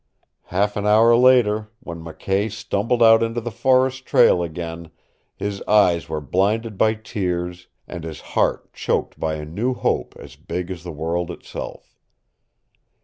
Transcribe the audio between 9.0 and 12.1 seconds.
by a new hope as big as the world itself.